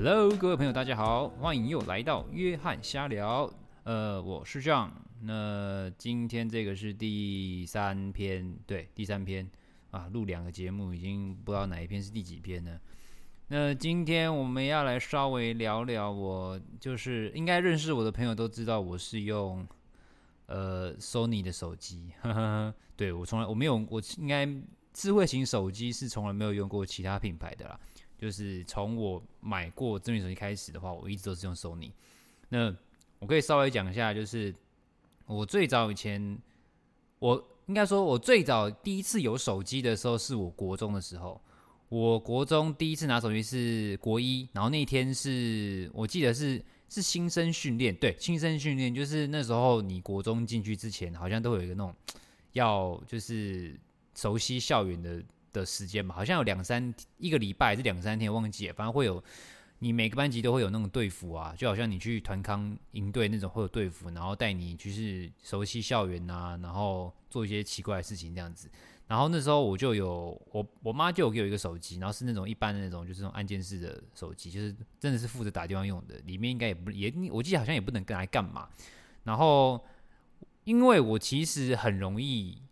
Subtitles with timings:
[0.00, 3.52] Hello，各位朋友，大家好，欢迎又来到约翰瞎聊。
[3.82, 4.90] 呃，我是 John。
[5.22, 9.50] 那今天这个是第三篇，对，第三篇
[9.90, 12.80] 啊，录两个节目，已经不知道哪一篇是第几篇了。
[13.48, 19.66] 那今天我们要来稍微聊聊我，我就是应该认识我的朋友都知道，我是用
[20.46, 22.12] 呃 Sony 的手机。
[22.20, 24.48] 呵 呵对，我从来我没有，我应该
[24.92, 27.80] 智慧型手机是从来没有用过其他品牌的啦。
[28.18, 31.92] 就是从我买过智能手机开始的话，我一直都是用 Sony。
[32.48, 32.74] 那
[33.20, 34.52] 我可以稍微讲一下，就是
[35.26, 36.36] 我最早以前，
[37.20, 41.40] 我应该说，我最早第一次有手机的时候，是我国中的时候。
[41.88, 51.94] 我国中第一次拿手机是国一，然后那天是我记得是是新生训练，对，新生训练就是那时候你国中进去之前，好像都有一个那种
[52.52, 53.78] 要就是
[54.14, 55.22] 熟悉校园的。
[55.58, 58.74] 的时间嘛，好像有两三一个礼拜还是两三天，忘记了。
[58.74, 59.22] 反正会有
[59.80, 68.70] 你每个班级都会有那种队服啊，就好像你去团康营队那种会有队服，然后带你就是熟悉校园啊，然后做一些奇怪的事情这样子。
[69.06, 78.68] 然后那时候我就有我我妈就有给我一个手机，然后是那种一般的那种就是那种按键式的手机，就是真的是负责打电话用的，里面应该也不也我记得好像也不能跟来干嘛。
[79.24, 79.82] 然后
[80.64, 82.62] 因为我其实很容易。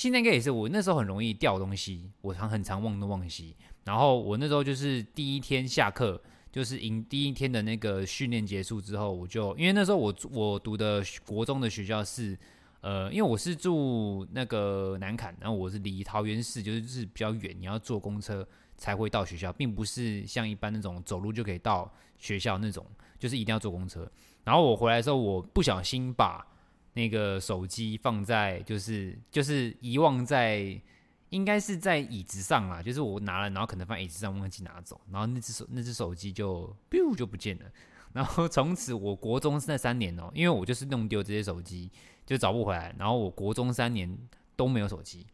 [0.00, 3.54] 现在应该也是我那时候很容易掉东西，我常很常忘东忘西。
[3.84, 6.18] 然后我那时候就是第一天下课，
[6.50, 12.34] 就是迎第一天的那个训练结束之后，我就因为那时候我我读的国中的学校是，
[12.80, 18.48] 呃，因为我是住那个南坎，然后我是离桃园市就是是比较远，你要坐公车
[18.78, 22.86] 才会到学校，并不是像一般那种走路就可以到学校那种，
[23.18, 24.10] 就是一定要坐公车。
[24.44, 26.46] 然后我回来的时候，我不小心把。
[26.92, 30.80] 那个手机放在就是就是遗忘在，
[31.28, 32.82] 应该是在椅子上啦。
[32.82, 37.64] 就是我拿了，然后可能放椅子上忘记拿走，然后那只手那只手机就 biu 就不见了。
[38.12, 41.88] 然后从此我国中那三年哦、因为我就是弄丢这些手机
[42.26, 42.92] 就找不回来。
[42.98, 44.18] 然后我国中三年
[44.56, 45.26] 都没有手机，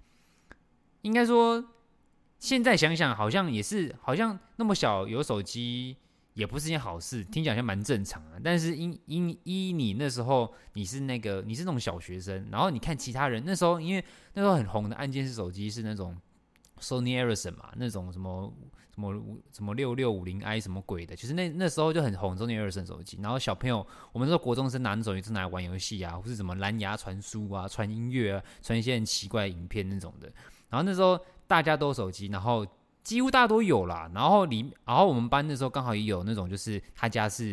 [1.00, 1.65] 应该说
[2.39, 5.97] 现在想想好像也是，好像那么小有手机。
[6.37, 8.39] 也不是件好事，听起来像蛮正常的。
[8.45, 14.05] 但是因因依你那时候你是那个你是那种小学生，然后你看其他人那时候，因为
[14.35, 16.15] 那时候很红的按键式手机是那种
[16.79, 18.53] Sony Ericsson 嘛，那种什么
[18.95, 19.15] 什么
[19.51, 23.19] 什么六六五零 i 什么鬼的，其实那那时候就很红 Sony Ericsson 手机。
[23.23, 23.79] 然后小朋友，
[24.13, 30.31] 我们那时候国中生拿那手机是拿来玩游戏啊，或是什么蓝牙传输啊、传音乐啊、传一些很奇怪的影片那种的。
[30.69, 32.67] 然后那时候大家都手机，然后。
[33.06, 37.53] 几乎大家都有啦，然后里，然后我们班的时候刚好也有那种，就是他家是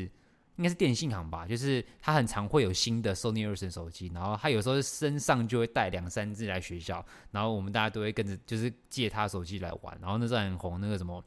[0.56, 11.24] 应该是电信行吧，就是他很常会有新的 Sony Ericsson 手机，然后他有时候身上就会带两三只来学校，然后我们大家都会跟着就是借他手机来玩，然后那时候很红那个什么，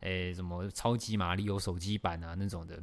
[0.00, 2.82] 诶什么超级玛利欧手机版啊那种的，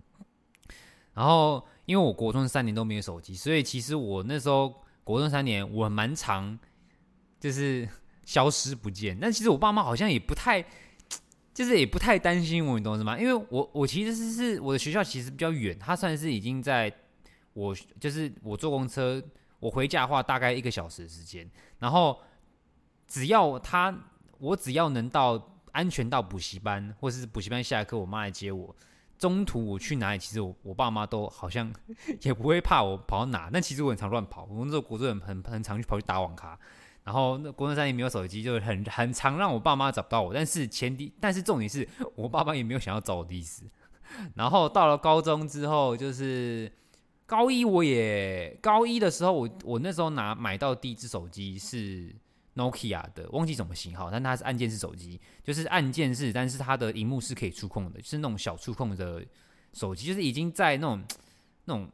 [1.13, 4.73] 然后因为我国中三年都没有手机，所以其实我那时候
[5.03, 6.57] 国中三年我蛮常
[7.37, 7.85] 就是
[8.23, 10.65] 消失不见，但其实我爸妈好像也不太。
[11.55, 13.17] 就是也不太担心我，你懂是吗？
[13.17, 16.93] 因为我我其实是是我的学校其实比较远，它算是已经在
[17.53, 19.23] 我就是我坐公车
[19.61, 21.49] 我回家的话大概一个小时的时间，
[21.79, 22.19] 然后
[23.07, 23.97] 只要他
[24.37, 28.75] 我只要能到安全到补习班或是补习班下课，我妈来接我，
[29.17, 31.73] 中途我去哪里，其实我我爸妈都好像
[32.21, 36.59] 也不会怕我跑到哪，但其实我很常乱跑，我们这个国中很很很常去跑去打网咖。
[37.05, 40.33] 然后那国中三年没有手机，就是很很常让我爸妈找不到我。
[40.33, 43.63] 但是前提，但是重点是我爸妈也没有想要找我的意思。
[44.33, 46.71] 然后到了高中之后，就是
[47.27, 52.11] 高一，我也高一的时候我，我那时候拿买到第一只手机是
[52.55, 59.23] Nokia 的，忘记什么型号，但它是按键式手机，就是按键式，但是它的荧幕是可以触控的，是那种小触控的
[59.73, 61.03] 手机，就是已经在那种
[61.65, 61.87] 那种。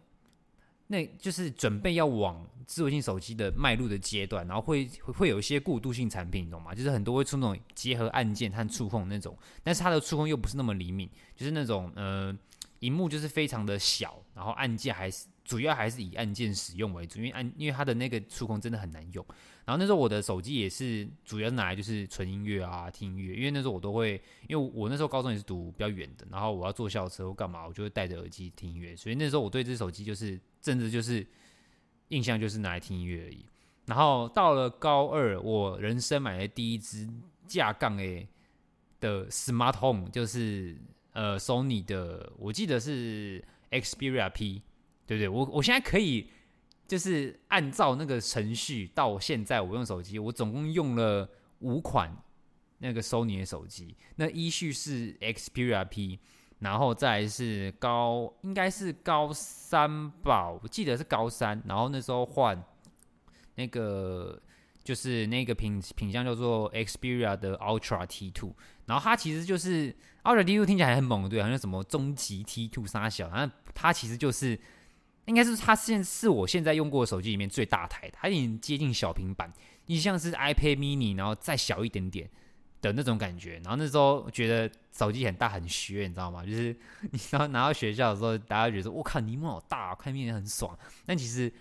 [0.92, 6.76] 那就是准备要往智慧型手机的迈入的阶段，然后会会有一些过渡性产品，你懂吗？
[6.76, 12.38] 就是很多会出那种结合按键和触控那种，但是它的触控又不是那么灵敏，就是那种呃，
[12.80, 19.26] 荧幕就是非常的小，然后按键还是主要还是以按键使用为主，因为按因为它的那个触控真的很难用。
[19.64, 31.26] 然后那时候我的手机也是主要拿来就是纯音乐啊，听音乐，因为那时候我都会，因为我那时候高中也是读比较远的，然后我要坐校车或干嘛，我就会戴着耳机听音乐，所以那时候我对这手机就是真的就是
[32.10, 33.46] 印象就是拿来听音乐而已。
[33.86, 37.10] 然后到了高二，我人生买的第一支
[37.48, 38.28] 架杠 A
[39.00, 40.78] 的 Smart Home 就是
[41.14, 44.62] 呃 Sony 的，我记得是 Xperia P，
[45.06, 45.28] 对不对？
[45.28, 46.30] 我我现在可以。
[46.88, 51.30] 就是按照那个程序，到现在我用手机，我总共用了
[51.60, 52.14] 五款
[52.80, 53.96] 那个 Sony 的手机。
[54.18, 56.20] 那依序是 Xperia P，
[56.62, 61.60] 然后再是高，应该是高三吧，我记得是高三。
[61.68, 62.64] 然后那时候换
[63.56, 64.40] 那个
[64.84, 68.54] 就是那个品品相叫做 Xperia 的 Ultra T2，
[68.86, 69.92] 然后它其实就是
[70.24, 74.60] Ultra T2 听起来很猛，对，好像什么终极 T2 三小，然后它其实就是
[75.26, 79.52] 应该是它现是我现在用过的手机里面最大台的，它已经接近小平板，
[79.88, 82.30] 你像是 iPad Mini，然后再小一点点。
[82.82, 86.44] 的那种感觉，然后那时候觉得手机很大很炫，你知道吗？
[86.44, 86.76] 就是
[87.12, 90.76] 你知道拿到学校的时候，大家觉得说我靠，萤幕好大，看面很爽。
[91.06, 91.54] 但其实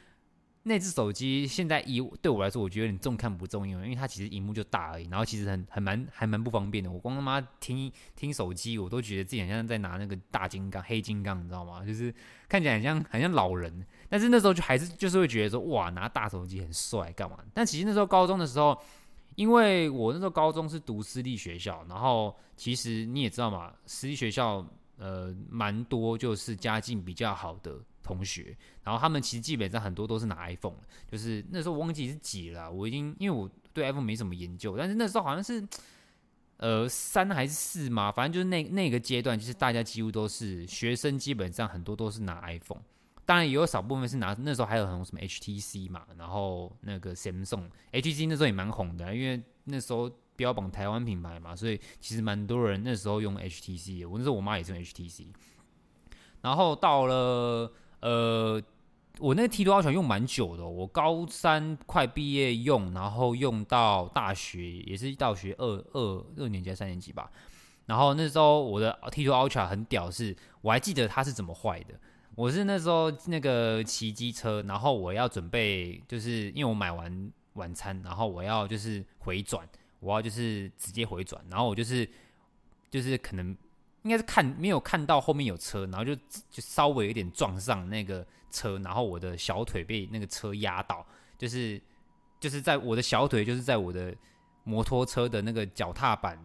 [0.63, 6.91] 那只手机现在以对我来说，我觉得有点重看不重用，因为它其实萤幕就大而已，然后其实很很蛮还蛮不方便的。
[6.91, 11.85] 我光他妈听听手机，我都觉得自己好像在拿那个大金刚、黑金刚，你知道吗？
[11.85, 12.15] 就是
[12.49, 13.87] 看起来很像很像老人。
[14.09, 17.39] 但是那时候就还是就是会觉得说哇，拿大手机很帅，干嘛？
[17.53, 18.81] 但其实那时候高中的时候。
[19.37, 24.67] 因为我那时候高中是读私立学校，然后其实你也知道嘛，私立学校
[24.99, 30.77] 呃蛮多就是家境比较好的同学，然后他们其实基本上很多都是拿 iPhone，
[31.11, 35.67] 就是那时候忘记是几了，我已经因为我对 iPhone 没什么研究，但是那时候好像是
[36.59, 42.83] 呃三还是四嘛，反正就是那那个阶段，就是大家几乎都是学生，基本上很多都是拿 iPhone。
[43.31, 54.09] 当然也有少部分是拿，那时候还有很多什么 HTC 嘛，然后那个 Samsung，HTC 那时候也蛮红的，因为那时候标榜台湾品牌嘛，所以其实蛮多人那时候用 HTC。
[54.09, 55.29] 我那时候我妈也是用 HTC。
[56.41, 58.61] 然后到了呃，
[59.21, 67.31] 我那个 T2 Ultra 用蛮久的，我高三快毕业用，然后用到大学也是大学二二二年级三年级吧。
[67.87, 71.95] 然后那时候我的 T2 Ultra 很屌是，是我还记得它是怎么坏的。
[72.41, 82.09] 我是那时候那个骑机车，然后我要准备，就是因为我买完晚餐，然后我要就是回转，我要就是直接回转，然后我就是
[82.89, 83.55] 就是可能
[84.05, 86.15] 应该是看没有看到后面有车，然后就
[86.49, 91.07] 就稍微有点撞上那个车，然后我的小腿被那个车压到，
[91.37, 91.79] 就是
[92.41, 94.17] 就是在我的小腿就是在我的
[94.65, 96.43] 摩托车的那个脚踏板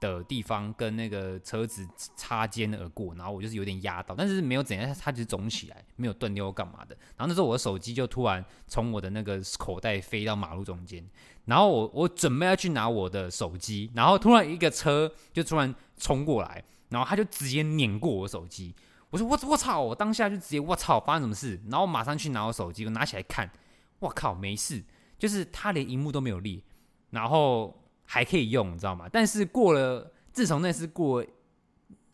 [0.00, 1.86] 的地方跟那个车子
[2.16, 6.96] 擦肩而过，然后我就是有点压到，但是没有怎样，它就是肿起来，没有断掉干嘛的。
[7.16, 11.06] 然后那时候我的手机就突然从我的那个口袋飞到马路中间，
[11.44, 18.74] 然后我我准备要去拿我的手机，然后突然一个车就突然冲过来，然后他就直接碾过我手机。
[19.10, 19.80] 我说我我操！
[19.80, 21.60] 我当下就直接我操，发生什么事？
[21.68, 23.50] 然后我马上去拿我手机，我拿起来看，
[23.98, 24.82] 我靠，没事，
[25.18, 26.62] 就是他连荧幕都没有裂，
[27.10, 27.76] 然后。
[28.12, 29.08] 还可以用，你知道吗？
[29.08, 31.24] 但是过了，自从那次过，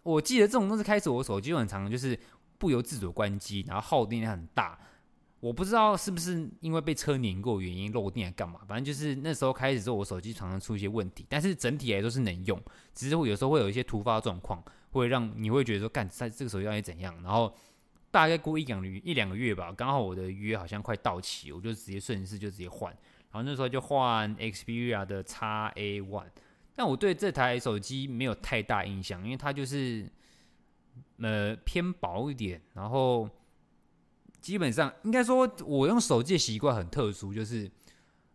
[0.02, 2.18] 我记得这种东西开始，我手机就很常就是
[2.58, 4.78] 不由自主关机，然后耗电量很大。
[5.40, 11.24] 我不知道是不是因为被车碾过原因漏电干嘛，反正就是那时候开始之后，我手机常常出一些问题。
[11.30, 12.60] 但是整体来说是能用，
[12.94, 17.14] 只是会有时候会有一些突发状况，会让你会觉得说，干在这个手机到底怎样？
[17.22, 17.54] 然后
[18.10, 22.94] 大概过一两一两个月吧，刚好我的约好像快到期，我就直接顺势就直接换。
[23.36, 26.24] 然后那时候就换 Xperia 的 XA1，
[26.74, 30.10] 但我对这台手机没有太大印象，因为它就是
[31.18, 32.62] 呃偏薄一点。
[32.72, 33.28] 然后
[34.40, 37.70] 基本上应该说，我用手机的习惯很特殊，就是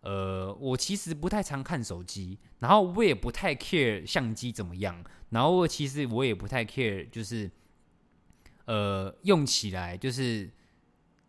[0.02, 7.50] 呃我其实不太常看手机，然后我也不太 care 相机怎么样，然后其实我也不太 care 就是
[8.66, 10.52] 呃用起来就是。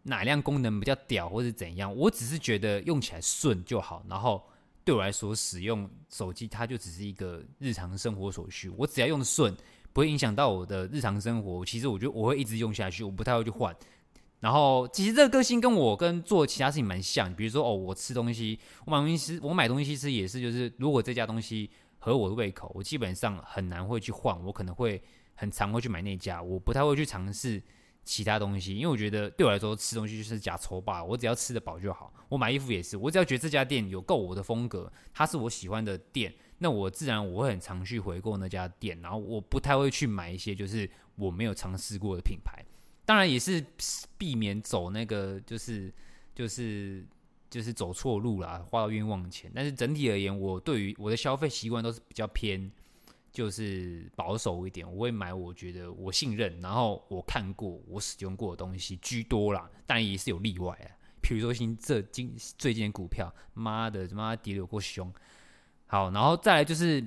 [0.02, 1.94] 哪辆功能比较屌，或是怎样？
[1.94, 4.04] 我只是觉得用起来顺就好。
[4.08, 4.42] 然后
[4.84, 8.68] 对我来说，使用手机它就只是一个日常生活所需。
[8.70, 9.56] 我只要用的顺，
[9.92, 11.64] 不会影响到我的日常生活。
[11.64, 13.74] 其实我觉得我会一直用下去，我不太会去换。
[14.40, 17.32] 然后其实这个个性跟我跟做其他事情蛮像。
[17.34, 24.36] 比如说哦，我吃东西，我买东西吃，我买东西吃也是，就是如果这家东西合我的胃口，我基本上很难会去换。
[24.44, 25.00] 我可能会
[25.36, 27.62] 很常会去买那家，我不太会去尝试。
[28.04, 32.12] 其他东西，因为我觉得对我来说吃东西就是假丑吧，我只要吃得饱就好。
[32.28, 42.64] 我买衣服也是，我只要觉得这家店有够我的风格，它是我喜欢的店，那我自然我会很常去回购那家店，然后我不太会去买一些就是我没有尝试过的品牌。
[43.04, 43.64] 当然也是
[44.18, 45.92] 避免走那个就是
[46.34, 47.06] 就是
[47.50, 49.50] 就是走错路啦，花到冤枉钱。
[49.54, 52.70] 但是整体而言，我对于我的消费习惯都是比较偏。
[53.32, 61.00] 就是保守一点，我会买我觉得我信任，然后我看过、我使用过的东西居多啦，但也是有例外啊。
[61.22, 65.10] 比如说新这今最近的股票，妈的，他妈跌得有够凶。
[65.86, 67.02] 好，然后再来就是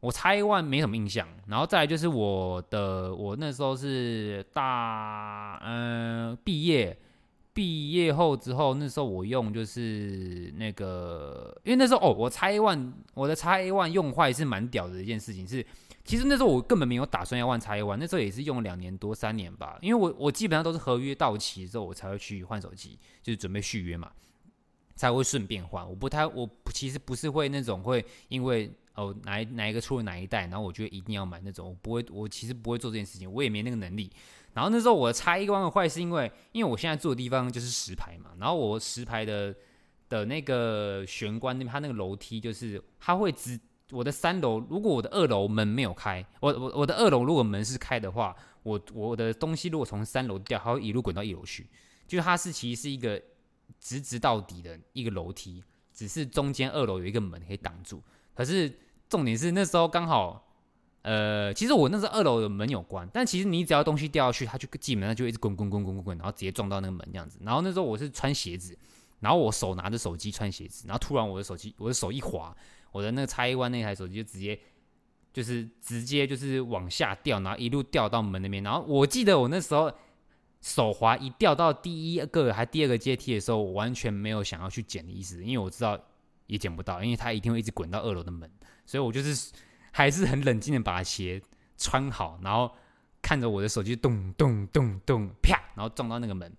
[0.00, 6.98] 我 X1 没什么印象，然后再来就是我的我那时候是大嗯毕业
[7.54, 15.64] 毕业后之后，那时候我用就是那个，因为那时候哦，我 X-A1，我的 X-A1 用坏是蛮屌的一件事情是。
[16.04, 24.10] 其实那时候我根本没有打算要换 X-A1，那时候也是用了两年多三年吧，因为我我基本上都是合约到期之后我才会去换手机，就是准备续约嘛，
[24.96, 25.88] 才会顺便换。
[25.88, 34.10] 我不太我其实不是会那种会因为哦哪哪一个出了哪一代，然后我觉得一定要买那种，我不会，我其实不会做这件事情，我也没那个能力。
[34.54, 39.54] 然后那时候我的 X-A1 的坏是因为因为我现在住的地方就是石牌嘛，然后我石牌的
[40.08, 43.58] 的那个玄关那边，它那个楼梯就是它会直。
[43.90, 51.68] 我的三楼，如果我的二楼门没有开，我我我的二楼如果门是开的话，我我的东西如果从三楼掉，它会一路滚到一楼去。
[52.06, 53.20] 就是它是其实是一个
[53.78, 58.02] 直直到底的一个楼梯，只是中间二楼有一个门可以挡住。
[58.32, 58.74] 可是
[59.10, 60.51] 重点是那时候刚好，
[61.02, 67.38] 呃，其实我那时候二楼的门有关，但其实你只要东西掉下去，它就进门，它就一直滚滚滚滚滚滚，然后直接撞到那个门这样子。
[67.42, 68.76] 然后那时候我是穿鞋子，
[69.20, 72.56] 然后我手拿着手机穿鞋子，然后突然我的手机我的手一滑。
[72.92, 74.60] 我的那个 X-A1 那台手机就直接
[75.32, 78.62] 就是直接就是往下掉，然后一路掉到门那边。
[78.62, 79.90] 然后我记得我那时候
[80.60, 85.98] 手滑一掉到第一个还第二个阶梯的时候，我完全没有想要去捡的意思，因为我知道
[86.46, 88.50] 也捡不到，因为它一定会一直滚到二楼的门。
[88.84, 89.50] 所以我就是
[89.92, 91.40] 还是很冷静的把鞋
[91.78, 92.74] 穿好，然后
[93.22, 96.52] 看着我的手机咚咚咚咚啪，然后撞到那个门，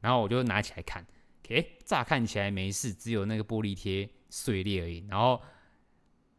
[0.00, 1.04] 然后我就拿起来看，
[1.48, 5.42] 诶，乍看起来没事，只有那个玻璃贴碎裂而已，然后。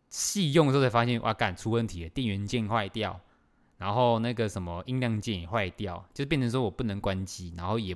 [0.08, 3.20] 细用的时候才发现，哇，干出问题了，电源键坏掉，
[3.78, 7.94] 然后那个什么音量键也坏掉，就变成说我不能关机，然后也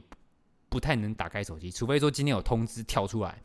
[0.67, 3.41] 不太能打开手机，除非说今天有通知跳出来，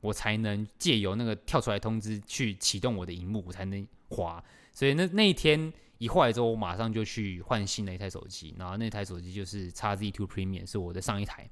[0.00, 4.44] 我才能借由那个跳出来通知去启动我的荧幕，我才能滑。
[4.74, 11.48] 所以那那一天一坏之后，我马上就去换新的一台手机，然后那台手机就是 XZ2 Premium，是我的上一台。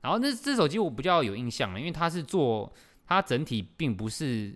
[0.00, 2.72] 然后那这手机我比较有印象了，因为它是做
[3.04, 4.54] 它整体并不是。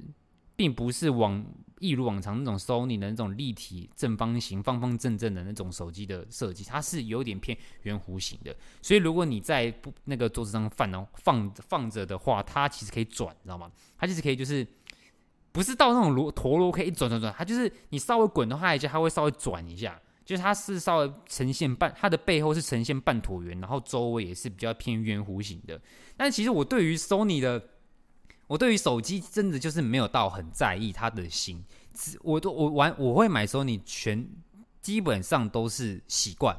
[0.56, 1.42] 并不是往
[1.78, 8.54] 一如往常那种 Sony 的那种立体正方形、方方正正的那种手机的设计，它是有点偏圆弧形的。
[8.82, 13.72] 所以如果你在不那个桌子上放呢放放着的话，它其实可以转，你知道吗？
[13.96, 14.66] 它其实可以就是
[15.52, 25.80] 不是到那种螺陀螺可以一转转转，它就是你稍微滚的话，一下它会稍微转一下，就是它是稍微呈现半，它的背后是呈现半椭圆，然后周围也是比较偏圆弧形的。
[26.16, 27.62] 但其实我对于 Sony 的
[28.46, 31.64] 我对于手机真的就是没有到很在意它的型，
[32.22, 34.28] 我都我玩我会买 Sony 全
[34.80, 36.56] 基本上都是习惯，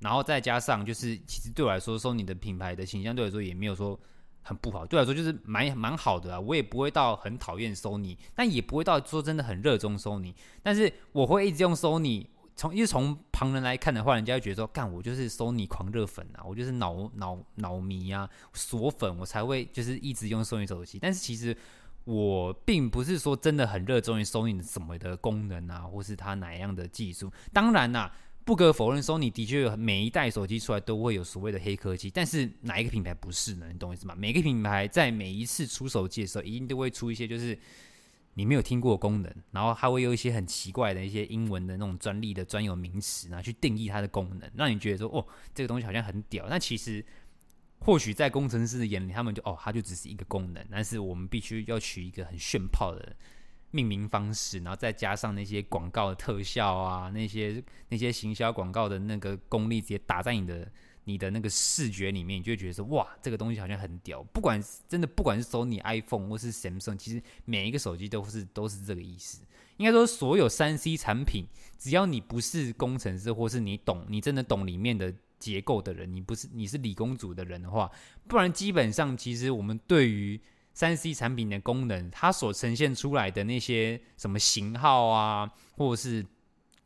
[0.00, 3.98] 然后再加上就是其实对我来说，Sony 的品牌的形象对我来说也没有说
[4.42, 12.26] 很不好，对我来说就是蛮蛮好的啊，我也不会到很讨厌 Sony，但也不会到说真的很热衷 Sony，但是我会一直用 Sony。
[12.56, 20.98] 从因为从旁人来看的话，人家会觉得说，干我就是 Sony 狂热粉啊，我就是脑脑脑迷啊，锁粉，我才会就是一直用 Sony 手机。
[21.00, 21.56] 但是其实
[22.04, 27.32] 我并不是说真的很热衷于 Sony 什么的功能啊，或是它哪样的技术。
[27.50, 28.12] 当然啦、
[28.44, 33.66] 不可否认说你的确每一代手机出来都会有所谓的黑科技，但是哪一个品牌不是呢？
[33.72, 34.14] 你懂我意思吗？
[34.16, 37.58] 每个品牌在每一次出手机的时候，一定都会出一些就是。
[38.34, 46.46] 你没有听过的功能，然后还会有一些很奇怪的一些英文的那种专利的专有名词，然后去定义它的功能，让你觉得说哦，这个东西好像很屌。
[46.48, 47.04] 但其实
[47.80, 50.64] 或许在工程师的眼里，他们就哦，它就只是一个功能。
[50.70, 53.16] 但是我们必须要取一个很炫炮的
[53.70, 60.70] 命名方式，然后再加上那些广告的特效啊，那些那些行销广告的那个功力，直接打在你的。
[61.04, 64.22] 你的那个视觉里面，你就会觉得说，哇，这个东西好像很屌。
[64.24, 69.42] 不管真的，不管是 Sony iPhone 或是 Samsung，其实每一个手机都是都是这个意思。
[69.78, 71.46] 应该说，所有三 C 产品，
[71.78, 77.90] 只要你不是工程师，或是你懂，你真的懂里面的结构的人，你不是你是理工组的人的话，
[78.28, 80.38] 不然基本上，其实我们对于
[80.80, 86.24] 三 C 产品的功能，它所呈现出来的那些什么型号啊，或者是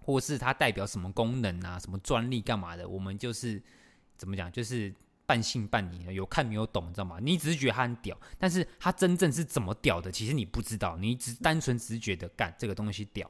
[0.01, 3.63] 或是它代表什么功能啊，什么专利干嘛的，我们就是。
[4.17, 4.51] 怎么讲？
[4.51, 4.95] 就是
[5.27, 7.19] 半信半疑，有看没有懂，你知道吗？
[7.21, 13.29] 你只是觉得它很屌，但是它真正是怎么屌的，其实你不知道，你只单纯只是觉得干这个东西屌。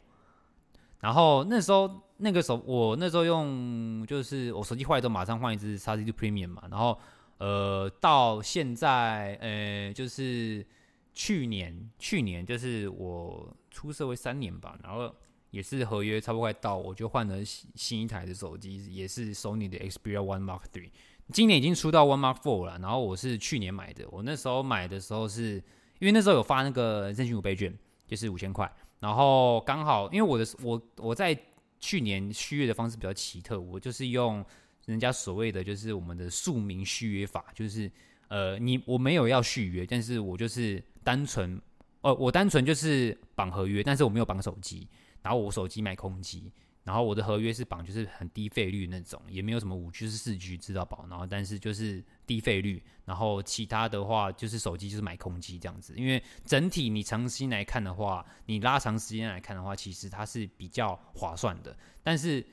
[1.00, 6.62] 然后那时候那个时候，我那时候用就是我手机坏都马上换一支 XZ2 Premium 嘛。
[6.70, 7.00] 然后
[7.38, 10.66] 呃，到现在呃，就是
[11.12, 15.14] 去年去年就是我出社会三年吧，然后。
[15.54, 20.90] 也是合约差不多快到，我就换了新新一台的手机，也是 Sony 的 Xperia One Mark Three。
[21.32, 24.04] 今年已经出到 One Mark Four 了，然后我是去年买的。
[24.10, 25.62] 我那时候买的时候是
[26.00, 27.72] 因为那时候有发那个赠信五倍券，
[28.04, 31.38] 就是五千块，然后刚好因为我的我我在
[31.78, 34.44] 去年续约的方式比较奇特，我就是用
[34.86, 37.90] 人家所谓的就是我们的庶民续约法，就是
[38.28, 41.60] 呃，你我没有要续约，但是我就是单纯，
[42.02, 44.88] 呃，我单纯就是绑合约，但是我没有绑手机，
[45.22, 46.52] 然后我手机买空机。
[46.84, 61.74] 然后我的合约是绑就是很低费率那种，也没有什么五 G 是四 G 知道保，然后但是就是低费率，然后其他的话就是手机就是买空机这样子，因为整体你长期来看的话，你拉长时间来看的话，其实它是比较划算的。
[62.02, 62.44] 但是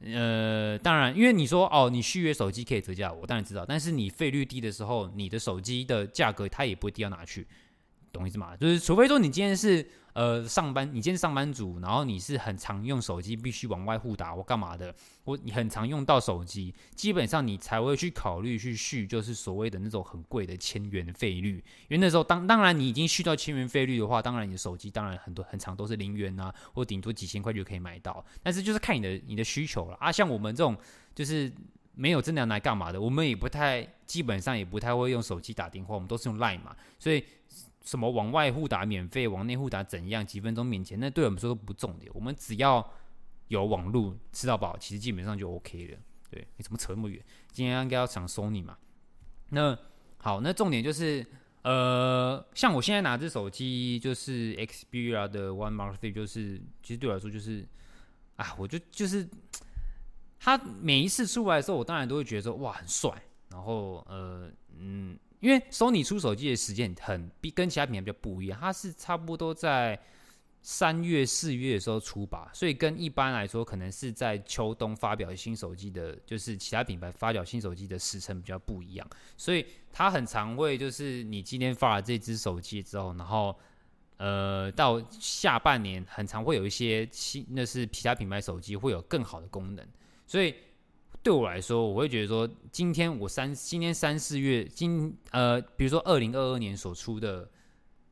[0.00, 7.46] 呃，当然，因为你说哦，你续约手机可以折价，我当然知道，但是你费率低的时候，你的手机的价格它也不会低到哪去。
[8.10, 8.56] 懂意思吗？
[8.56, 9.86] 就是除非说你今天是
[10.18, 14.92] 呃上班，你今天上班族，然后你是很常用手机，必须往外互打或干嘛的，
[15.24, 21.62] 或你很常用到手机，基本上你才会去考虑去续，就是所谓的那种很贵的千元费率。
[21.86, 28.24] 因为那时候当当然你已经续到千元费率的话，当然你的手机当然很多很长都是零元啊，或顶多几千块就可以买到。
[28.42, 30.76] 但是就是看你的你的需求了啊，像我们这种
[31.14, 31.48] 就是
[31.94, 37.24] 没有真的要来干嘛的，我们也不太基本上也不太会用手机打电话，我们都是用 Line 嘛，所以。
[37.88, 40.26] 什么往外互打免费，往内互打怎样？
[40.26, 42.12] 几分钟免钱，那对我们说都不重点。
[42.14, 42.86] 我们只要
[43.46, 45.98] 有网络吃到饱，其实基本上就 OK 了。
[46.28, 47.24] 对，你怎么扯那么远？
[47.50, 48.76] 今天应该要讲 Sony 嘛？
[49.48, 49.74] 那
[50.18, 51.24] 好，那重点就是，
[51.62, 57.66] 呃，像我现在拿这手机，就是 Xperia 的 One Mark Three，就是其实对我来说就是，
[58.36, 59.26] 啊，我就就是，
[60.38, 63.10] 它每一次出来的时候，我当然都会觉得说，哇，很帅。
[63.48, 65.18] 然后，呃，嗯。
[65.40, 70.00] 因为 Sony 出手机的时间很比跟其他品牌比较不一样，它是差不多在
[70.60, 83.56] 三月四月的时候出吧，所以跟一般来说可能是在秋冬发表新手机的，就是其他品牌发表新手机的时程比较不一样，所以它很常会就是你今天发了这支手机之后，然后
[84.16, 89.86] 呃到下半年很常会有一些新，那是其他品牌手机会有更好的功能，
[90.26, 90.54] 所以。
[91.28, 97.46] 对我来说，我会觉得说，今天我三今天三四月，今呃，比如说二零二二年所出的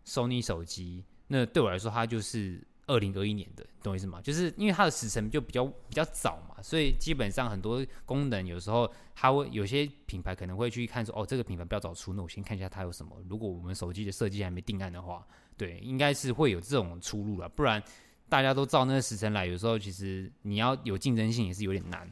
[0.04, 4.20] Sony 手机，那对我来说，它就是二零二一年的，懂我意思吗？
[4.20, 13.16] 就是因为它的时程就比较比较早嘛，所以基本上很多功能有时候它会有些品牌可能会去看说，哦，这个品牌比较早出，那我先看一下它有什么。
[13.30, 15.26] 如果我们手机的设计还没定案的话，
[15.56, 17.82] 对，应该是会有这种出路了，不然
[18.28, 22.06] 大家都照那个时程来，有时候其实你要有竞争性也是有点难。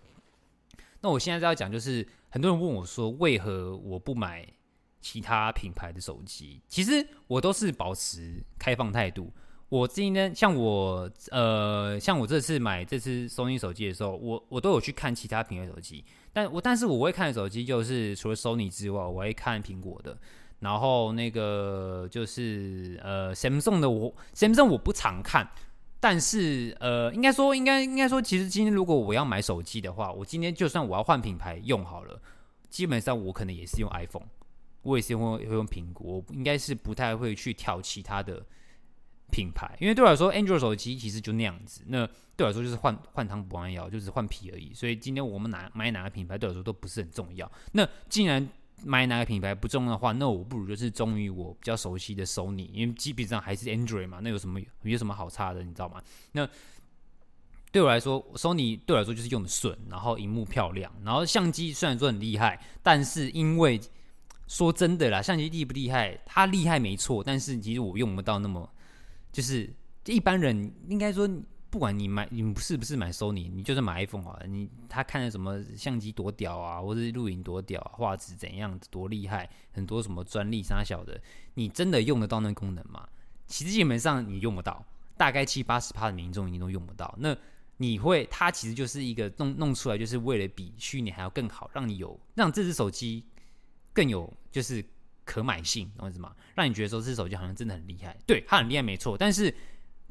[1.04, 4.42] 那我现在要讲，就是很多人问我说，为何我不买
[5.02, 6.62] 其他品牌的手机？
[6.66, 9.30] 其实我都是保持开放态度。
[9.68, 20.16] 我今天像我呃，像我这次买这次 Sony 手机的时候，我我都有去看其他品牌手机，但我但是我会看手机就是除了 Sony 之外，我会看苹果的，
[20.60, 25.46] 然后那个就是呃 Samsung 的，我 Samsung 我不常看。
[26.04, 32.20] 但是，呃，应该说，应该应该说，其实今天如果我要买手机的话，我今天就算我要换品牌用好了，
[32.68, 34.28] 基本上我可能也是用 iPhone，
[34.82, 38.44] 我也是用会用苹果，我应该是不太会去挑其他的
[39.32, 44.74] 品牌，因为对我来说，Android 手机其实就那样子，那对我来说就是换换汤不换药，就是换皮而已。
[44.74, 47.50] 所以今天我们哪买哪个品牌对我来说都不是很重要。
[47.72, 48.46] 那既然
[48.82, 56.02] 买哪个品牌不重要的话，那我不如就是忠于我比较熟悉的 Sony，因为基本上还是 Android 嘛，那有什么有什么好差的，你知道吗？
[56.32, 56.48] 那
[57.70, 63.80] 对我来说，Sony 对我来说就是用的顺，然后荧幕漂亮，然后相机虽然说很厉害，但是因为
[64.46, 66.18] 说真的啦，相机厉不厉害？
[66.26, 68.68] 它厉害没错，但是其实我用不到那么，
[69.32, 69.72] 就是
[70.06, 71.28] 一般人应该说。
[71.74, 81.20] 不管你买，你是不是买 Sony，你就是买 iPhone 好了，你他看的什么相机多屌啊，或是录影多屌，画质怎样多厉害，很多什么专利啥小的，
[81.54, 83.08] 你真的用得到那功能吗？
[83.48, 87.12] 其实基本上你用不到，大概七八十趴的民众你都用不到。
[87.18, 87.36] 那
[87.78, 93.24] 你会，它其实就是一个弄弄出来，就是为了比虚拟还要更好，让你有让这只手机
[93.92, 94.80] 更有就是
[95.24, 96.36] 可买性，懂我意思吗？
[96.54, 99.52] 让你觉得说这只手机好像真的很厉害，对，它很厉害没错，但是。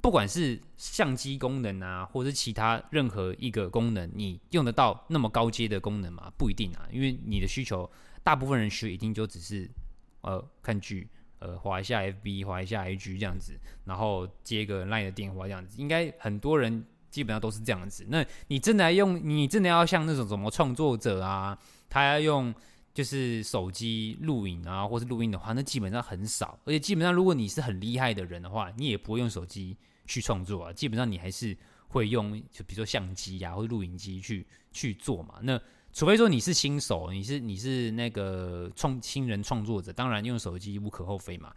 [0.04, 6.30] 不管是相机功能啊，或者是其他任何一个功能，你用得到那么高阶的功能吗？
[6.38, 7.90] 不一定啊，因为你的需求，
[8.22, 9.72] 大部分人学一定就只是
[10.20, 11.08] 呃看剧，
[11.40, 18.06] 呃滑一下 FB，滑一下 IG 这样子，然后接个 LINE 的电话这样子，应该很多人基本上都是这样子。
[18.10, 21.58] 那你真的要用，你真的要像那种什么创作者啊，
[21.90, 22.54] 他要用
[22.94, 26.60] 就是手机录影啊，或是录音的话，那基本上很少。
[26.66, 29.78] 而且基本上，如果你是很厉害的人的话，你也不会用手机。
[30.14, 35.40] 去创作啊，基本上你还是会用，就比如说相机呀、啊，或者录影机去去做嘛。
[35.42, 35.60] 那
[35.92, 41.52] 除非说你是新手，你是你是那个创新人创作者，当然用手机无可厚非嘛。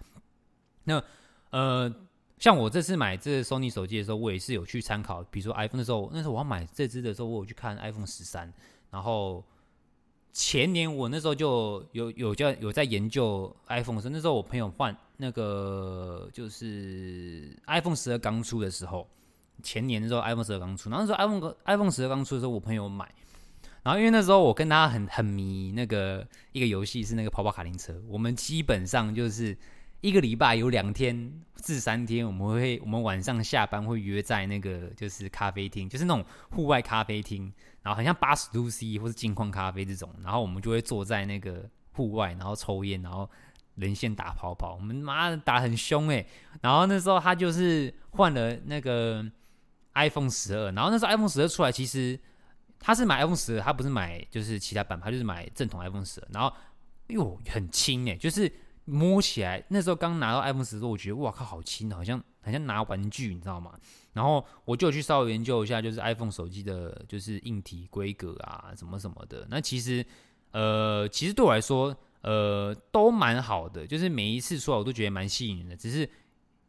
[0.85, 1.03] 那
[1.51, 1.95] 呃，
[2.38, 8.51] 像我这次买这 Sony 手机的时候，我也是有去参考，比如说 iPhone 的时候，那时候我要买这支的时候，我有去看 iPhone 十三，
[8.90, 9.45] 然后
[10.38, 19.09] 前年我那时候就有有叫有在研究 iPhone 的时候，那时候我朋友换那个就是 iPhone 十二刚出的时候，
[19.62, 23.11] 前年的时候 iPhone 十二刚出，然后那时候 iPhone iPhone 十二刚出的时候，我朋友买，
[23.83, 29.57] 然后因为那时候我跟他很很迷那个一个游戏是那个跑跑卡丁车，我们基本上就是。
[30.03, 37.51] 一个礼拜有两天至三天，我们会我们晚上下班会约在那个就是咖啡厅，就是那种户外咖啡厅，
[37.87, 43.31] 然后很像八十度 C 或是金矿咖啡这种，然后我们就会坐在那个户外，然后抽烟，然后
[43.77, 46.27] 连线打跑跑，我们妈的打很凶诶。
[46.61, 49.25] 然后那时候他就是换了那个
[49.94, 52.18] iPhone 十二，然后那时候 iPhone 十二出来，其实
[52.81, 56.53] 他是买 iPhone 十二，他不是买就是其他版牌，他就是买正统 iPhone 十二，然后
[57.07, 58.53] 哟很轻诶，就是。
[58.88, 63.72] 摸起来，那时候刚拿到 iPhone 十的时候，我觉得哇靠，好轻，好像好像拿玩具，你知道吗？
[64.16, 69.46] 然后我就去稍微研究一下，就是 iPhone 手机的，就是硬体规格啊，什么什么的。
[69.50, 70.02] 那其实，
[70.52, 73.87] 呃，其实对我来说，呃，都蛮好的。
[73.87, 76.09] 就是每一次出来，我都觉得蛮吸引人的，只是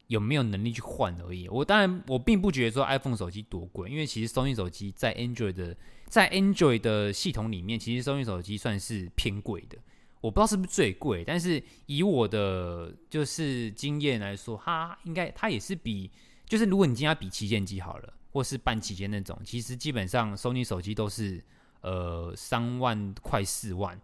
[0.07, 1.47] 有没有能力去换而已。
[1.47, 9.77] 我当然，我并不觉得说 iPhone 手机多贵，因为其实 Sony 手机在 Android 的在 Android 的系统里面，其实 Sony 手机算是偏贵的。
[10.19, 16.11] 我不知道是不是最贵，但是以我的就是经验来说，它应该它也是比
[16.47, 21.43] 就是如果你今天要比旗舰机好了，或是半旗舰那种，其实基本上 Sony 手机都是
[21.81, 23.99] 呃三万快四万，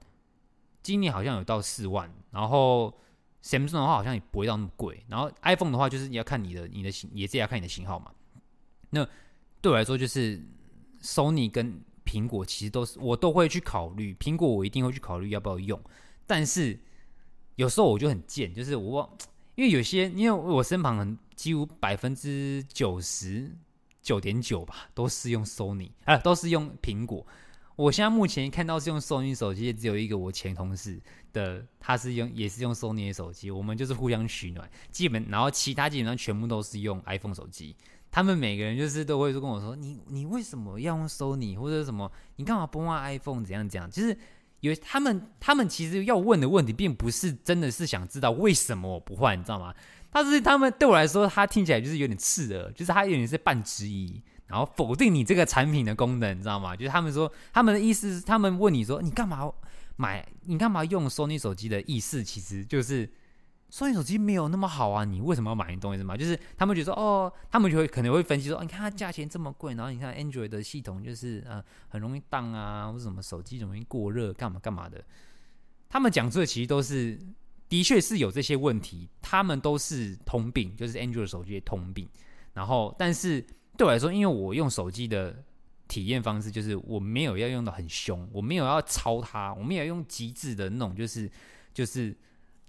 [0.81, 2.93] 今年好像有到四万，然后
[3.41, 8.11] Samsung 的话好像也不会到那么贵，然后 iPhone 的话就是你要看你的你的型，也是要看你的型号嘛。
[8.89, 9.07] 那
[9.61, 10.45] 对我来说就是
[11.01, 15.81] Sony 跟苹果其实都是我都会去考虑，苹果我一定会去考虑要不要用。
[16.27, 16.77] 但是
[17.55, 19.17] 有时候我就很贱，就是我
[19.55, 23.51] 因为有些，因为我身旁很几乎百分之九十
[24.01, 27.25] 九点九吧，都是用 Sony 啊，都是用苹果。
[27.75, 34.69] 我现在目前看到是用 Sony 手机，只有一个我前同事的，他是用也是用 Sony 的手机，我们就是互相取暖。
[34.91, 37.75] 基本然后其他基本上全部都是用 iPhone 手机。
[38.11, 42.11] 他们每个人就是都会说跟我说：“你你为什么要用 Sony 或者什么？
[42.35, 43.43] 你干嘛不换 iPhone？
[43.43, 44.17] 怎样怎样？”就是。
[44.59, 49.75] 有他们，他们其实要问的问题，并不是真的是想知道为什么我不换，你知道吗？
[50.13, 56.75] 但是他们对我来说，他听起来就是有点刺耳，就是他有点是半质疑，然后否定你这个产品的功能，你知道吗？
[56.75, 59.51] 就是他们说，他们的意思，他们问你说，你干嘛
[59.95, 63.09] 买，你干嘛用 Sony 手机的意思，其实就是。
[63.71, 65.73] Sony 手机没有那么好啊，你为什么要买？
[65.73, 66.15] 你懂意思吗？
[66.15, 75.03] 就是他们觉得说，哦，他们就会可能会分析说，你看它价钱这么贵，然后你看 Android 的系统就是呃很容易当啊，或者什么手机容易过热，干嘛干嘛的。
[75.89, 77.19] 他们讲出的其实都是，
[77.73, 82.07] 的确是有这些问题，他们都是通病，就是 Android 手机的通病。
[82.53, 83.43] 然后，但是
[83.75, 85.43] 对我来说，因为我用手机的
[85.87, 91.27] 体验方式就是我没有要用的很凶，我没有要操它，我没有用极致的那种，就是
[91.73, 92.15] 就是。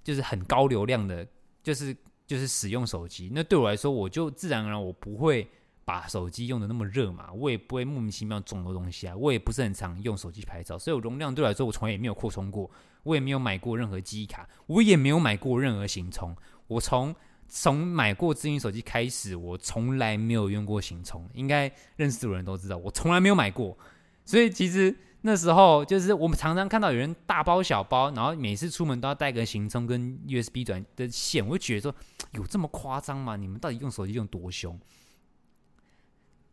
[0.02, 1.26] 就是很高流量的，
[1.62, 3.30] 就是就是使用手机。
[3.32, 5.48] 那对我来说，我就自然而然我不会
[5.84, 9.16] 把手机用的那么热嘛，我也不会莫名其妙肿的东西啊。
[9.16, 12.70] 我也不是很常用手机拍照，所以我容量对我来说，我从来也没有扩充过。
[13.02, 16.34] 我也没有买过任何记忆卡，我也没有买过任何行充。
[16.66, 17.14] 我从
[17.48, 21.28] 从买过智能手机开始，我从来没有用过行充。
[21.34, 23.76] 应该认识的人都知道，我从来没有买过。
[24.24, 24.96] 所以其实。
[25.26, 31.94] 那时候就是我们常常看到有人大包小包，然后每次出门都要带个行充跟 USB 转的线，我就觉得说
[32.32, 33.34] 有这么夸张吗？
[33.34, 34.78] 你们到底用手机用多凶？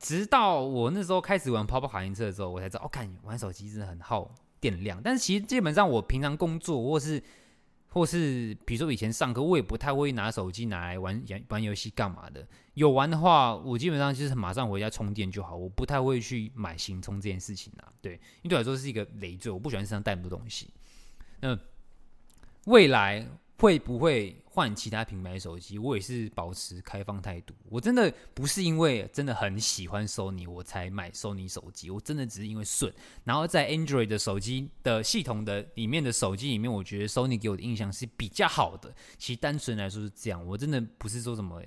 [0.02, 5.00] 直到我那时候开始玩跑跑卡丁车的时候，我才知道，哦，看玩手机真的很耗电量。
[5.02, 7.22] 但是其实基本上我平常工作或是。
[7.94, 12.48] 或是比如说以前上课，我也不太会拿手机拿来玩玩游戏干嘛的。
[12.76, 15.58] 有玩的话，我基本上就是马上回家充电就好。
[15.58, 17.92] 我不太会去买行充这件事情啊。
[18.02, 20.70] 对，因为对我来说是一个累赘，我不喜欢身上带那么多东西。
[21.42, 21.60] 那
[22.68, 23.28] 未来。
[23.62, 25.78] 会不会换其他品牌手机？
[25.80, 27.54] 我也是保持开放态度。
[27.70, 32.94] 我真的不是因为真的很喜欢 Sony 我才买 Sony 手机，我真的只是因为顺。
[33.24, 38.94] 然后在 Android 的手机的系统的里面的手机里面，我觉得 Sony 给我的印象是比较好的。
[39.18, 41.64] 其实单纯来说是这样，我真的不是说什么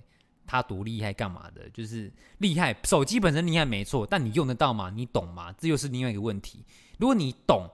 [0.46, 2.76] 它多厉害干嘛的，就是厉害。
[2.84, 4.90] 手机本身厉害没错，但你用得到吗？
[4.90, 5.50] 你懂吗？
[5.58, 6.62] 这又是另外一个问题。
[6.98, 7.66] 如果你懂。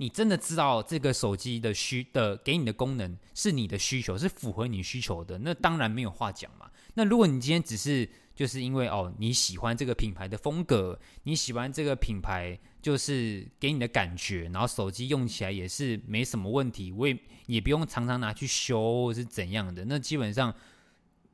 [0.00, 6.70] 你真的知道这个手机的需的给你的功能是你的需求，是符合你需求的，那当然没有话讲嘛。
[6.94, 20.54] 那如果你今天只是就是因为哦你喜欢这个品牌的风格，你喜欢这个品牌就是给你的感觉，然后手机用起来也是没什么问题，我也也不用常常拿去修或是怎样的，那基本上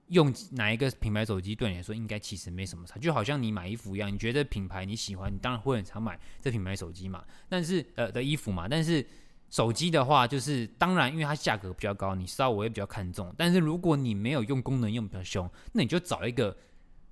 [0.08, 7.24] 用哪一个品牌手机对你来说应该其实没什么差，就好像你买衣服一样，你觉得品牌你喜欢，你当然会很常买这品牌手机嘛。
[7.48, 9.04] 但是呃的衣服嘛，但是
[9.50, 13.34] 手机的话，就是当然因为它价格比较高，你稍微比较看重。
[13.36, 16.56] 但是如果你没有用功能用比较凶，那你就找一个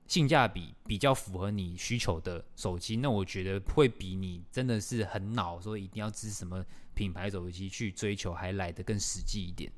[0.07, 9.72] 性价比比较符合你需求的手机，那我觉得会比你真的是很恼说一定要支持什么品牌手机去追求还来得更实际一点。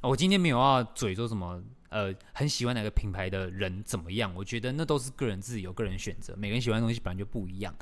[0.00, 1.62] 我今天没有要嘴说什么。
[1.88, 4.32] 呃，很喜欢哪个品牌的人怎么样？
[4.34, 6.34] 我觉得那都是个人自由、个人选择。
[6.36, 7.74] 每个人喜欢的东西本来就不一样。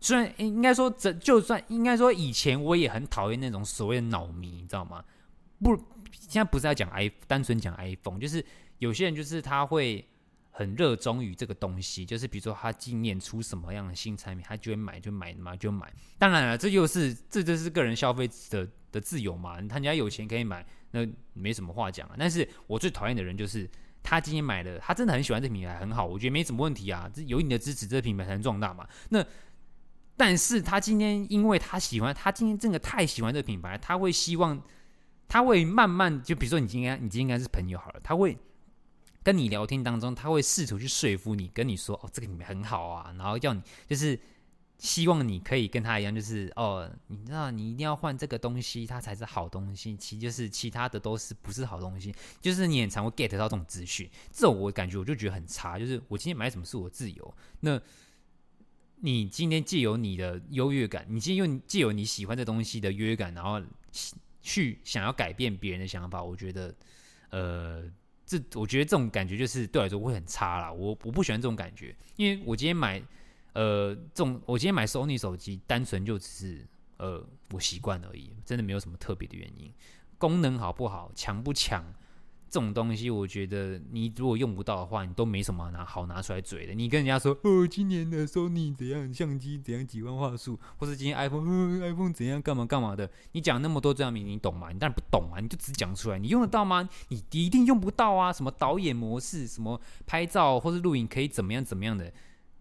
[0.00, 5.04] 虽然应应该说，这就算应该说，以前我也很讨厌那种所谓的脑迷，你知道吗？
[5.60, 5.74] 不，
[6.12, 8.44] 现在不是在讲 i，单纯讲 iPhone，就是
[8.78, 10.06] 有些人就是他会
[10.58, 15.88] 很热衷于这个东西，就是比如说他今年出什么样的新产品，他就会买，就买嘛，就买。
[16.18, 19.62] 当然了，这就是这就是个人消费的的自由嘛。
[19.62, 20.66] 他家有钱可以买。
[20.90, 23.70] 那没什么话讲啊，但是我最讨厌的人就是
[24.02, 28.88] 他今天买的，他真的很喜欢这品牌，很好，我觉得没什么问题啊，这有你的支持，这个品牌才能壮大嘛。
[29.10, 29.24] 那
[30.16, 34.60] 但是他今天因为他喜欢，他今天真的太喜欢这个品牌，他会希望，
[35.28, 38.36] 他会慢慢就比如说你今天你今天应该是朋友好了，他会
[39.28, 44.18] 跟你聊天当中，他会试图去说服你，跟你说哦这个品牌很好啊，然后要你就是。
[44.80, 49.96] 希望你可以跟他一样，就是哦，你知道，你一定要换这个东西，它才是好东西。
[49.96, 54.08] 其实就是其他的都是不是好东西，就是你很常会 get 到这种资讯。
[54.32, 55.80] 这种我感觉我就觉得很差。
[55.80, 57.34] 就是我今天买什么是我自由。
[57.58, 57.80] 那
[59.00, 63.60] 你今天借由你的优越感，你今天用借由你喜欢的东西的优越感，然后
[64.40, 66.72] 去想要改变别人的想法，我觉得，
[67.30, 67.82] 呃，
[68.28, 70.70] 这我觉得这种感觉就是对我来说会很差啦。
[70.70, 73.02] 我我不喜欢这种感觉，因为我今天买。
[73.54, 76.66] 呃，这种我今天买 Sony 手机，单纯就只是
[76.98, 79.72] 呃我习惯而已，真的没有什么特别的原因。
[80.16, 81.84] 功能好不好，强不强，
[82.50, 86.72] 这种东西，我觉得你如果用不到的话，你都没什么拿好拿出来嘴的。
[86.72, 94.70] 你跟人家说，哦，今年的 Sony 怎样，相机怎样，几万画素，或是今天 iPhone iPhone 怎样，干嘛干嘛的，你讲那么多这样名，你懂吗？
[94.72, 96.88] 你当然不懂啊，你就只讲出来，你用得到吗？
[97.08, 98.32] 你一定用不到啊！
[98.32, 102.12] 什么导演模式，什么拍照或是录影可以怎么样怎么样的。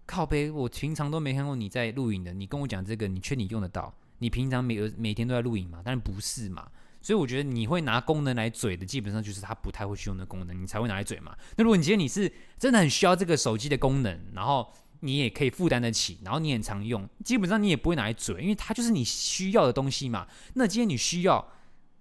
[0.06, 2.34] 靠北，我平常都没看过你在录影的。
[2.34, 3.94] 你跟我讲这个，你确定你用得到？
[4.20, 5.82] 你平常每每天都在录影吗？
[5.84, 6.68] 当然不是嘛。
[7.02, 11.36] 所以我觉得你会拿功能来嘴的，基本上就是他不太会去用的功能，你才会拿来嘴嘛。
[11.56, 20.28] 那如果你今天你是真的很需要这个手机的功能，然后你也可以负担得起，然后你很常用，基本上你也不会拿来嘴，因为它就是你需要的东西嘛。
[20.56, 21.48] 那今天你需要，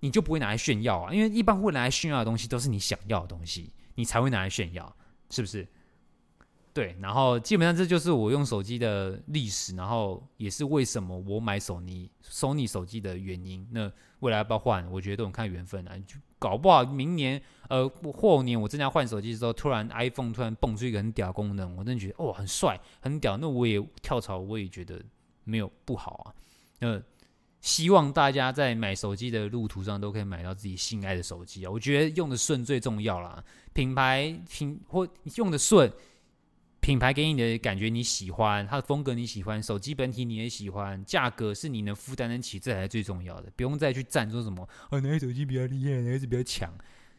[0.01, 4.97] 你就不会拿来炫耀啊，因为一般会拿来炫耀的东西都是你想要的东西，你才会拿来炫耀，
[5.31, 5.67] 是不是？
[6.77, 13.67] 对，然后基本上这就是我用手机的历史，然后也是为什么我买索尼、索尼手机的原因。
[13.71, 14.87] 那未来要不要换？
[14.93, 15.97] 我觉得都很看缘分啊。
[16.07, 23.39] 就搞不好明年，呃，后年我真的要换手机的时候，突然 iPhone 突然蹦出一个很屌功能，我真的觉得哦，很帅，很屌。
[23.39, 25.03] 那我也跳槽，我也觉得
[25.45, 26.35] 没有不好啊。
[26.81, 27.03] 那
[27.63, 31.71] 希望大家在买手机的路途上都可以买到自己心爱的手机啊。
[31.71, 35.91] 我觉得用的顺最重要啦，品牌品或用的顺。
[36.87, 43.51] 品牌给你的感觉你喜欢，它的风格你喜欢，手机本体你也喜欢，价格是你能负担得起，这才是最重要的。
[43.57, 46.73] 不用再去赞说什么哦，哪个手机比较厉害，哪个是比较强。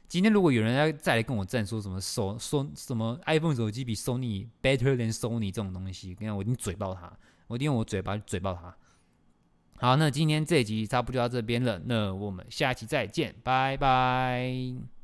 [0.08, 7.12] 今天如果有人要再来跟我赞说什么手说什么 iPhone 手机比 Sony better than Sony 这种东西，你看我一定嘴爆他，
[7.48, 8.74] 我一定用我嘴巴嘴爆他。
[9.86, 14.97] 好，那今天这集差不多就到这边了，那我们下期再见，拜拜。